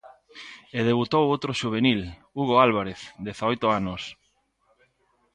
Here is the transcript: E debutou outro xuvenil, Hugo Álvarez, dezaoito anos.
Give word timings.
E 0.77 0.79
debutou 0.89 1.23
outro 1.27 1.51
xuvenil, 1.61 2.01
Hugo 2.37 2.55
Álvarez, 2.65 2.99
dezaoito 3.25 3.67
anos. 3.79 4.01